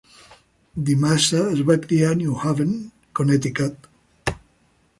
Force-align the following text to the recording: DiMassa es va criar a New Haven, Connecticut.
DiMassa 0.87 1.41
es 1.57 1.61
va 1.67 1.75
criar 1.83 2.09
a 2.11 2.17
New 2.23 2.41
Haven, 2.47 2.73
Connecticut. 3.21 3.89